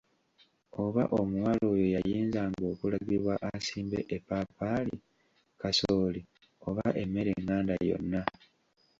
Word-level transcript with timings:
Oba 0.83 1.03
omuwala 1.19 1.63
oyo 1.73 1.85
yayinzanga 1.95 2.63
okulagibwa 2.73 3.33
asimbe 3.53 3.99
eppaapaali, 4.15 4.95
kasooli, 5.61 6.21
oba 6.67 6.85
emmere 7.01 7.29
enganda 7.39 7.73
yonna. 7.89 8.21